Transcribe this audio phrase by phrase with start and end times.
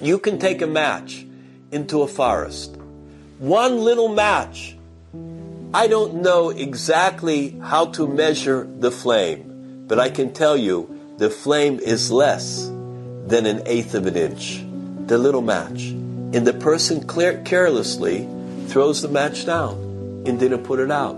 [0.00, 1.26] You can take a match
[1.70, 2.76] into a forest.
[3.38, 4.76] One little match.
[5.74, 11.30] I don't know exactly how to measure the flame, but I can tell you the
[11.30, 14.64] flame is less than an eighth of an inch.
[15.06, 15.88] The little match.
[16.32, 18.28] And the person carelessly
[18.68, 21.16] throws the match down and didn't put it out.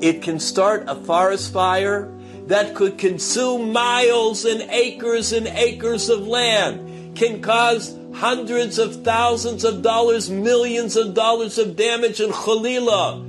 [0.00, 2.12] It can start a forest fire
[2.46, 6.87] that could consume miles and acres and acres of land,
[7.18, 13.24] can cause hundreds of thousands of dollars, millions of dollars of damage and chalila,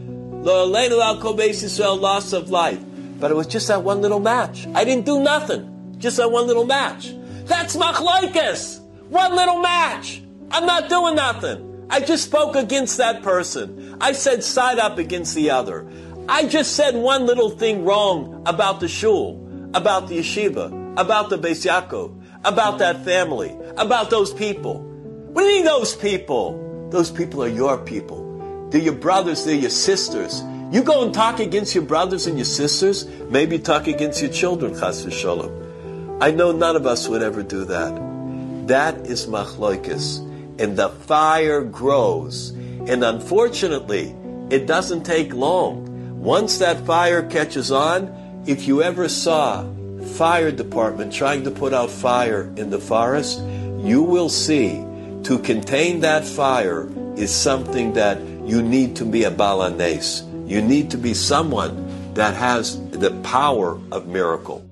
[1.99, 2.79] loss of life.
[3.19, 4.67] But it was just that one little match.
[4.73, 5.95] I didn't do nothing.
[5.97, 7.13] Just that one little match.
[7.45, 8.79] That's machlaikas.
[9.09, 10.21] One little match.
[10.51, 11.87] I'm not doing nothing.
[11.89, 13.97] I just spoke against that person.
[13.99, 15.89] I said side up against the other.
[16.29, 19.43] I just said one little thing wrong about the shul,
[19.73, 24.81] about the yeshiva, about the Beis Yaakov, about that family, about those people.
[24.81, 26.89] What do you mean those people?
[26.91, 28.69] Those people are your people.
[28.71, 30.41] They're your brothers, they're your sisters.
[30.71, 34.73] You go and talk against your brothers and your sisters, maybe talk against your children,
[34.73, 36.21] chas v'sholem.
[36.21, 38.67] I know none of us would ever do that.
[38.67, 40.19] That is machloikis.
[40.59, 42.49] And the fire grows.
[42.87, 44.15] And unfortunately,
[44.49, 49.63] it doesn't take long once that fire catches on, if you ever saw
[50.19, 53.39] fire department trying to put out fire in the forest,
[53.79, 54.83] you will see
[55.23, 60.23] to contain that fire is something that you need to be a baal nes.
[60.45, 64.68] You need to be someone that has the power of miracle.